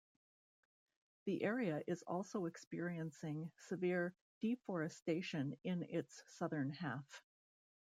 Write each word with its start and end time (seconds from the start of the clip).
The 1.25 1.43
area 1.43 1.83
is 1.85 2.01
also 2.07 2.45
experiencing 2.47 3.51
severe 3.67 4.15
deforestation 4.39 5.55
in 5.63 5.83
its 5.83 6.23
southern 6.25 6.71
half. 6.71 7.21